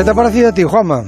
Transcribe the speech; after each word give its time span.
¿Qué 0.00 0.04
te 0.04 0.12
ha 0.12 0.14
parecido 0.14 0.48
a 0.48 0.52
ti, 0.52 0.62
Juanma? 0.62 1.04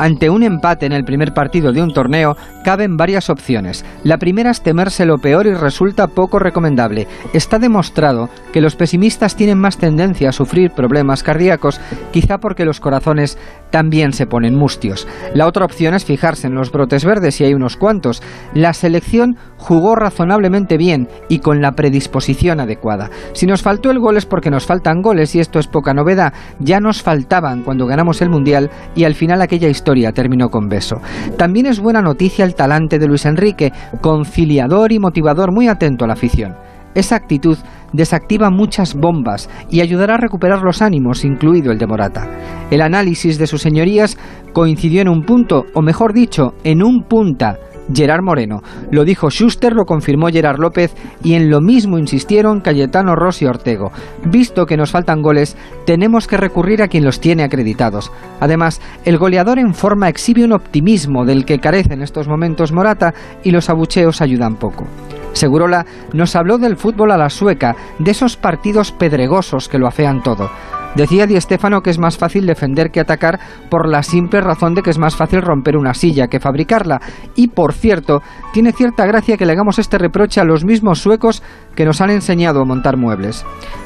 Ante 0.00 0.30
un 0.30 0.42
empate 0.42 0.86
en 0.86 0.92
el 0.92 1.04
primer 1.04 1.34
partido 1.34 1.74
de 1.74 1.82
un 1.82 1.92
torneo, 1.92 2.34
caben 2.64 2.96
varias 2.96 3.28
opciones. 3.28 3.84
La 4.02 4.16
primera 4.16 4.50
es 4.50 4.62
temerse 4.62 5.04
lo 5.04 5.18
peor 5.18 5.46
y 5.46 5.52
resulta 5.52 6.06
poco 6.06 6.38
recomendable. 6.38 7.06
Está 7.34 7.58
demostrado 7.58 8.30
que 8.50 8.62
los 8.62 8.76
pesimistas 8.76 9.36
tienen 9.36 9.58
más 9.58 9.76
tendencia 9.76 10.30
a 10.30 10.32
sufrir 10.32 10.70
problemas 10.70 11.22
cardíacos, 11.22 11.82
quizá 12.12 12.38
porque 12.38 12.64
los 12.64 12.80
corazones 12.80 13.36
también 13.70 14.14
se 14.14 14.26
ponen 14.26 14.54
mustios. 14.56 15.06
La 15.34 15.46
otra 15.46 15.66
opción 15.66 15.92
es 15.92 16.06
fijarse 16.06 16.46
en 16.46 16.54
los 16.54 16.72
brotes 16.72 17.04
verdes, 17.04 17.38
y 17.42 17.44
hay 17.44 17.52
unos 17.52 17.76
cuantos. 17.76 18.22
La 18.54 18.72
selección 18.72 19.36
jugó 19.58 19.96
razonablemente 19.96 20.78
bien 20.78 21.08
y 21.28 21.40
con 21.40 21.60
la 21.60 21.72
predisposición 21.72 22.58
adecuada. 22.60 23.10
Si 23.34 23.44
nos 23.44 23.60
faltó 23.60 23.90
el 23.90 23.98
gol 23.98 24.16
es 24.16 24.24
porque 24.24 24.50
nos 24.50 24.64
faltan 24.64 25.02
goles 25.02 25.34
y 25.34 25.40
esto 25.40 25.58
es 25.58 25.66
poca 25.66 25.92
novedad. 25.92 26.32
Ya 26.58 26.80
nos 26.80 27.02
faltaban 27.02 27.64
cuando 27.64 27.86
ganamos 27.86 28.22
el 28.22 28.30
Mundial 28.30 28.70
y 28.94 29.04
al 29.04 29.14
final 29.14 29.42
aquella 29.42 29.68
historia 29.68 29.89
terminó 30.12 30.48
con 30.48 30.68
beso. 30.68 31.00
También 31.36 31.66
es 31.66 31.80
buena 31.80 32.02
noticia 32.02 32.44
el 32.44 32.54
talante 32.54 32.98
de 32.98 33.06
Luis 33.06 33.26
Enrique, 33.26 33.72
conciliador 34.00 34.92
y 34.92 34.98
motivador 34.98 35.52
muy 35.52 35.68
atento 35.68 36.04
a 36.04 36.08
la 36.08 36.14
afición. 36.14 36.54
Esa 36.94 37.16
actitud 37.16 37.56
desactiva 37.92 38.50
muchas 38.50 38.94
bombas 38.94 39.48
y 39.70 39.80
ayudará 39.80 40.14
a 40.14 40.18
recuperar 40.18 40.62
los 40.62 40.82
ánimos, 40.82 41.24
incluido 41.24 41.70
el 41.70 41.78
de 41.78 41.86
Morata. 41.86 42.28
El 42.70 42.80
análisis 42.80 43.38
de 43.38 43.46
sus 43.46 43.62
señorías 43.62 44.18
coincidió 44.52 45.00
en 45.02 45.08
un 45.08 45.22
punto, 45.22 45.66
o 45.74 45.82
mejor 45.82 46.12
dicho, 46.12 46.54
en 46.64 46.82
un 46.82 47.04
punta 47.04 47.58
Gerard 47.92 48.22
Moreno. 48.22 48.62
Lo 48.90 49.04
dijo 49.04 49.30
Schuster, 49.30 49.72
lo 49.72 49.84
confirmó 49.84 50.28
Gerard 50.28 50.58
López 50.58 50.94
y 51.22 51.34
en 51.34 51.50
lo 51.50 51.60
mismo 51.60 51.98
insistieron 51.98 52.60
Cayetano 52.60 53.16
Rossi 53.16 53.44
y 53.44 53.48
Ortego. 53.48 53.92
Visto 54.24 54.66
que 54.66 54.76
nos 54.76 54.90
faltan 54.90 55.22
goles, 55.22 55.56
tenemos 55.86 56.26
que 56.26 56.36
recurrir 56.36 56.82
a 56.82 56.88
quien 56.88 57.04
los 57.04 57.20
tiene 57.20 57.42
acreditados. 57.42 58.12
Además, 58.40 58.80
el 59.04 59.18
goleador 59.18 59.58
en 59.58 59.74
forma 59.74 60.08
exhibe 60.08 60.44
un 60.44 60.52
optimismo 60.52 61.24
del 61.24 61.44
que 61.44 61.58
carece 61.58 61.94
en 61.94 62.02
estos 62.02 62.28
momentos 62.28 62.72
Morata 62.72 63.14
y 63.42 63.50
los 63.50 63.70
abucheos 63.70 64.20
ayudan 64.20 64.56
poco. 64.56 64.86
Segurola 65.32 65.86
nos 66.12 66.34
habló 66.36 66.58
del 66.58 66.76
fútbol 66.76 67.12
a 67.12 67.16
la 67.16 67.30
sueca, 67.30 67.76
de 67.98 68.10
esos 68.10 68.36
partidos 68.36 68.92
pedregosos 68.92 69.68
que 69.68 69.78
lo 69.78 69.86
afean 69.86 70.22
todo. 70.22 70.50
Decía 70.94 71.26
Di 71.26 71.40
Stefano 71.40 71.82
que 71.82 71.90
es 71.90 71.98
más 71.98 72.18
fácil 72.18 72.46
defender 72.46 72.90
que 72.90 73.00
atacar 73.00 73.38
por 73.70 73.88
la 73.88 74.02
simple 74.02 74.40
razón 74.40 74.74
de 74.74 74.82
que 74.82 74.90
es 74.90 74.98
más 74.98 75.14
fácil 75.14 75.40
romper 75.40 75.76
una 75.76 75.94
silla 75.94 76.26
que 76.26 76.40
fabricarla. 76.40 77.00
Y 77.36 77.48
por 77.48 77.72
cierto, 77.72 78.22
tiene 78.52 78.72
cierta 78.72 79.06
gracia 79.06 79.36
que 79.36 79.46
le 79.46 79.52
hagamos 79.52 79.78
este 79.78 79.98
reproche 79.98 80.40
a 80.40 80.44
los 80.44 80.64
mismos 80.64 80.98
suecos 80.98 81.42
que 81.76 81.84
nos 81.84 82.00
han 82.00 82.10
enseñado 82.10 82.60
a 82.60 82.64
montar 82.64 82.96
muebles. 82.96 83.44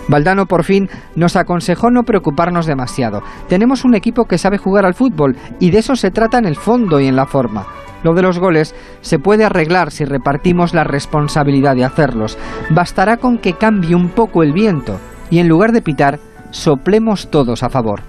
Valdano 0.09 0.47
por 0.47 0.65
fin 0.65 0.89
nos 1.15 1.37
aconsejó 1.37 1.91
no 1.91 2.05
preocuparnos 2.05 2.67
demasiado. 2.67 3.23
Tenemos 3.49 3.85
un 3.85 3.95
equipo 3.95 4.25
que 4.25 4.39
sabe 4.39 4.59
jugar 4.59 4.87
al 4.87 4.95
fútbol 4.95 5.37
y 5.61 5.71
de 5.71 5.79
eso 5.79 5.97
se 5.97 6.11
trata 6.11 6.39
en 6.39 6.47
el 6.47 6.57
fondo 6.57 7.01
y 7.01 7.07
en 7.07 7.17
la 7.17 7.27
forma. 7.27 7.67
Lo 8.03 8.15
de 8.15 8.23
los 8.23 8.39
goles 8.39 8.75
se 9.01 9.19
puede 9.19 9.45
arreglar 9.45 9.91
si 9.91 10.05
repartimos 10.05 10.75
la 10.75 10.85
responsabilidad 10.85 11.75
de 11.75 11.85
hacerlos. 11.85 12.39
Bastará 12.71 13.17
con 13.17 13.39
que 13.39 13.55
cambie 13.55 13.95
un 13.95 14.11
poco 14.11 14.43
el 14.43 14.53
viento 14.53 15.01
y 15.31 15.39
en 15.39 15.49
lugar 15.49 15.73
de 15.73 15.81
pitar, 15.81 16.21
soplemos 16.55 17.31
todos 17.31 17.63
a 17.63 17.69
favor. 17.69 18.01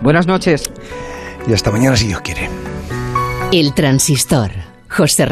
Buenas 0.00 0.26
noches. 0.26 0.70
Y 1.46 1.52
hasta 1.52 1.70
mañana 1.70 1.96
si 1.96 2.06
Dios 2.06 2.20
quiere. 2.20 2.48
El 3.52 3.74
transistor. 3.74 4.50
José 4.88 5.26